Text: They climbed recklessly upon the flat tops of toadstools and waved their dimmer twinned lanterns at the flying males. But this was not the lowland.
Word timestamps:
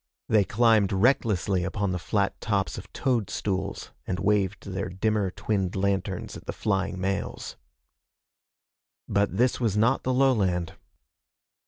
They 0.27 0.43
climbed 0.43 0.91
recklessly 0.91 1.63
upon 1.63 1.91
the 1.91 1.99
flat 1.99 2.41
tops 2.41 2.79
of 2.79 2.91
toadstools 2.91 3.91
and 4.07 4.19
waved 4.19 4.65
their 4.71 4.89
dimmer 4.89 5.29
twinned 5.29 5.75
lanterns 5.75 6.35
at 6.35 6.47
the 6.47 6.53
flying 6.53 6.99
males. 6.99 7.55
But 9.07 9.37
this 9.37 9.59
was 9.59 9.77
not 9.77 10.01
the 10.01 10.11
lowland. 10.11 10.73